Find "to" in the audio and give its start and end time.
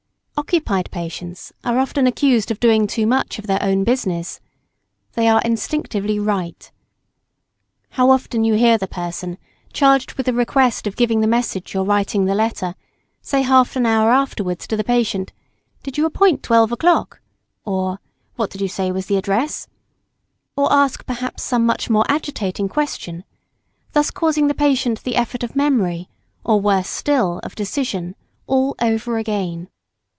14.67-14.75